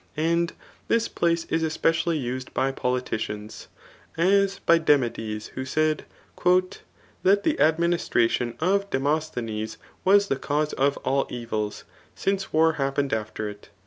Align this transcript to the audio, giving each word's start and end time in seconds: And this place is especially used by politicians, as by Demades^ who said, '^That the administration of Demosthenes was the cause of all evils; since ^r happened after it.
And 0.17 0.53
this 0.87 1.07
place 1.07 1.45
is 1.51 1.61
especially 1.61 2.17
used 2.17 2.55
by 2.55 2.71
politicians, 2.71 3.67
as 4.17 4.57
by 4.57 4.79
Demades^ 4.79 5.49
who 5.49 5.63
said, 5.63 6.05
'^That 6.43 7.43
the 7.43 7.59
administration 7.59 8.55
of 8.59 8.89
Demosthenes 8.89 9.77
was 10.03 10.27
the 10.27 10.37
cause 10.37 10.73
of 10.73 10.97
all 11.05 11.27
evils; 11.29 11.83
since 12.15 12.47
^r 12.47 12.77
happened 12.77 13.13
after 13.13 13.47
it. 13.47 13.69